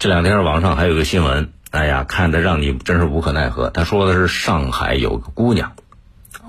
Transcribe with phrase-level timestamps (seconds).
[0.00, 3.68] 这两天网上还有个新闻，哎呀，看得让你真是无可奈何。
[3.68, 5.72] 他说的是上海有个姑娘，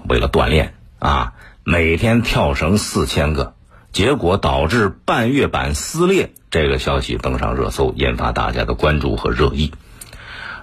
[0.08, 1.34] 为了锻炼啊，
[1.66, 3.54] 每天跳绳四千个，
[3.92, 6.32] 结果导致半月板撕裂。
[6.50, 9.73] 这个消息登上热搜，引发大家的关注和热议。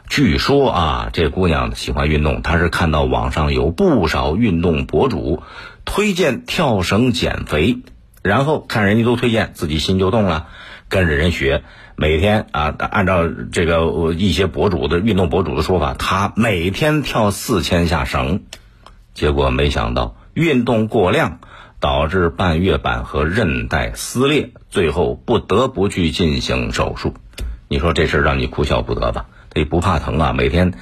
[0.09, 5.43] 据说啊，这姑娘喜欢运动，她是看到网上有不少运动博主
[5.85, 7.81] 推荐跳绳减肥，
[8.29, 10.47] 然后看人家都推荐，自己心就动了，
[10.89, 11.65] 跟着人学。
[11.97, 18.43] 每天啊，按照这个一些博主的运动博主的说法，他每天跳四千下绳，
[19.15, 21.41] 结果没想到运动过量
[21.81, 27.15] 导致半月板和韧带撕裂，最后不得不去进行手术。
[27.67, 29.27] 你说这事儿让你哭笑不得吧？
[29.51, 30.75] 他也不怕疼啊，每天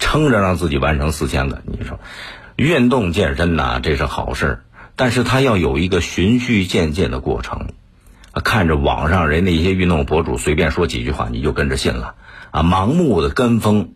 [0.00, 1.62] 撑着让自己完成四千个。
[1.66, 2.00] 你说
[2.56, 4.64] 运动健身呐，这是好事儿，
[4.96, 7.68] 但是他要有一个循序渐进的过程。
[8.42, 12.16] 看着网上人那些运动博主随便说几句话，你就跟着信了
[12.50, 12.64] 啊？
[12.64, 13.90] 盲目的跟风，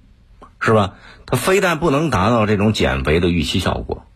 [0.61, 0.95] 是吧？
[1.27, 4.07] 他非但不能达到这种减肥的预期效果，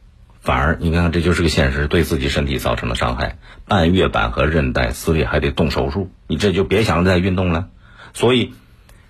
[0.41, 3.37] 反而你看这就是个现实，对自己身体造成了伤害，
[3.67, 7.69] 半月板和韧带撕裂还得动手术，你这就别想着再运动了。
[8.15, 8.55] 所以，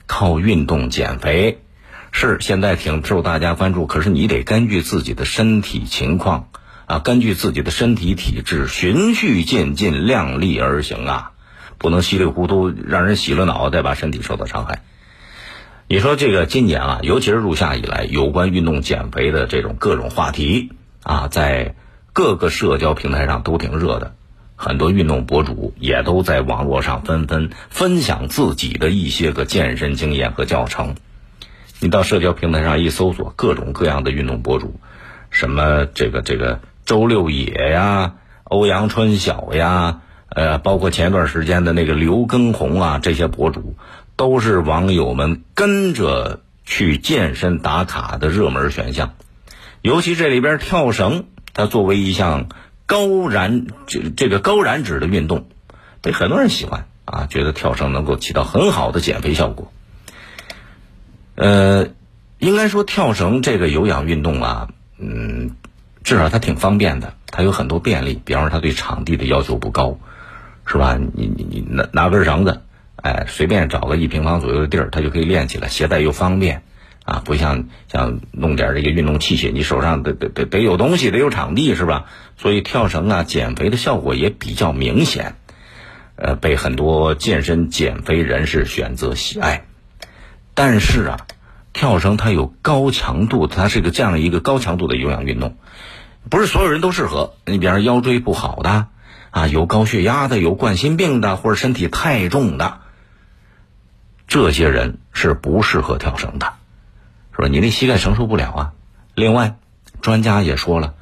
[0.07, 1.61] 靠运动减肥
[2.11, 6.49] 是现在挺受大家关注，可是你得根据自己的身体情况。
[6.87, 11.31] 啊，根据自己的身体体质，循序渐进，量力而行啊，
[11.79, 14.83] 不能稀里糊涂让人洗了脑袋，把身体受到伤害。
[15.89, 21.75] 你说这个今年啊，尤其是入夏以来，有关运动减肥的这种各种话题啊，在
[22.13, 24.15] 各个社交平台上都挺热的，
[24.57, 30.97] 很多运动博主也都在网络上纷纷分享自己的一些个健身经验和教程。
[31.81, 34.81] 你到社交平台上一搜索，各种各样的运动博主，
[35.31, 36.61] 什么这个这个。
[36.93, 43.77] 周六野呀，欧阳春晓呀，呃，包括前段时间的那个刘畊宏啊，这些博主
[44.15, 49.15] 都是网友们跟着去健身打卡的热门选项。
[49.81, 52.49] 尤其这里边跳绳，它作为一项
[52.85, 55.47] 高燃这这个高燃脂的运动，
[56.03, 59.73] 被很多人喜欢啊，觉得跳绳能够起到很好的减肥效果。
[61.37, 61.87] 呃，
[62.39, 65.53] 应该说跳绳这个有氧运动啊，嗯。
[66.05, 69.99] 至少它挺方便的，它有很多便利，比方说它对场地的要求不高，
[70.67, 70.99] 是吧？
[70.99, 72.63] 你你你拿拿根绳子，
[72.97, 76.63] 哎，随便找个一平方左右的地儿，它就可以练起来，携带又方便，
[77.05, 82.07] 啊，不像像弄点这个运动器械，你手上得得得得有东西，得有场地，是吧？
[82.37, 85.37] 所以跳绳啊，减肥的效果也比较明显，
[86.17, 89.65] 呃，被很多健身减肥人士选择喜爱。
[90.55, 91.27] 但是啊，
[91.73, 95.57] 跳绳它有高强度，它是一个这样一个高强度的有氧运动。
[96.31, 98.87] 不是所有人都适合，你比方腰椎不好的，
[99.31, 102.79] 啊，有高血压的，有冠心病的，或者身体太重的，
[104.29, 106.53] 这些人是不适合跳绳的，
[107.33, 107.49] 是吧？
[107.49, 108.73] 你那膝盖承受不了啊。
[109.15, 109.57] 另外，
[110.01, 110.95] 专家也说了，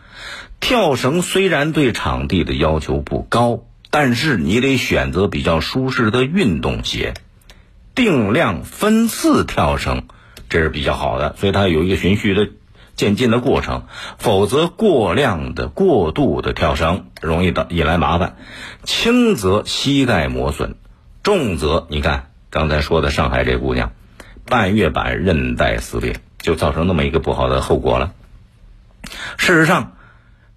[0.58, 7.14] 跳绳虽然对场地的要求不高，但是你得选择比较舒适的运动鞋，
[7.94, 10.04] 定量分次跳绳，
[10.50, 11.34] 这是比较好的。
[11.38, 12.50] 所以它有一个循序的。
[12.97, 13.84] 渐进的过程，
[14.19, 18.37] 否则过量的、过度的跳绳容易导引来麻烦。
[18.83, 20.75] 轻则膝盖磨损，
[21.22, 23.93] 重则你看刚才说的上海这姑娘，
[24.44, 28.12] 半月板韧带撕裂，就造成那么一个不好的后果了。
[29.38, 29.93] 事实上，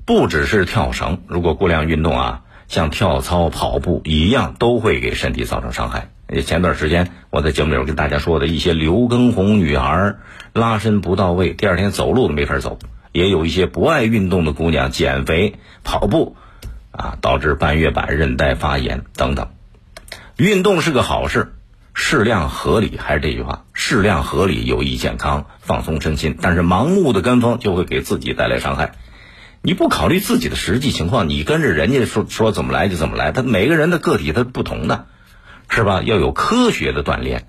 [0.04, 6.10] 不只是跳绳，如果过量运动啊，像跳操、跑步一样，都会给身体造成伤害。
[6.34, 10.16] 也前段时间我在节目里跟大家说的一些刘畊宏女孩
[10.52, 12.80] 拉伸不到位，第二天走路都没法走；
[13.12, 16.36] 也有一些不爱运动的姑娘减肥跑步，
[16.92, 19.50] 啊，导致半月板韧带发炎等等。
[20.38, 21.54] 运动是个好事，
[21.94, 26.36] 适量合理，还是这句话，适量合理有益健康，放松身心。
[26.42, 28.94] 但是盲目的跟风就会给自己带来伤害。
[29.62, 35.06] 你不考虑自己的实际情况，你跟着人家说说怎么来就怎么来，他每个人的个体他不同的。
[35.74, 36.04] 是吧？
[36.04, 37.48] 要有科学的锻炼，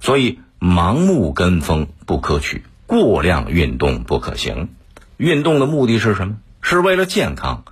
[0.00, 4.70] 所以盲目跟风不可取，过量运动不可行。
[5.16, 6.38] 运动的目的是什么？
[6.62, 7.62] 是为了健康。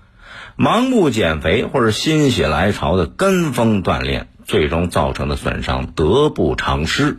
[0.57, 7.19] 盲目减肥或者心血来潮的跟风锻炼，最终造成的损伤得不偿失。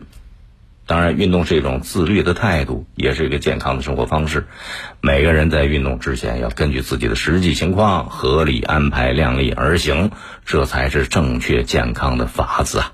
[0.88, 4.46] 当然，运动是一种自律的态度，也是一个健康的生活方式。
[5.02, 10.10] 每个人在运动之前，要根据自己的实际情况合理安排，量力而行，
[10.46, 12.92] 这才是正确健康的法子啊！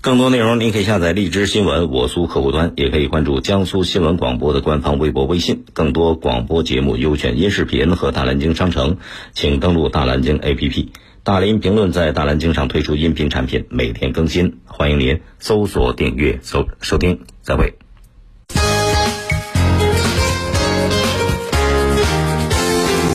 [0.00, 5.66] 更多内容，您可以下载荔枝新闻我苏客户端，也可以关注江苏新闻广播的官方微博、微信。
[5.74, 8.96] 更多广播节目、优选音视频和大蓝鲸商城，
[9.34, 10.88] 请登录大蓝鲸 APP。
[11.22, 17.74] 大林评论在大蓝鲸上推出音频产品，每天更新，欢迎您搜索订阅收收听，再会。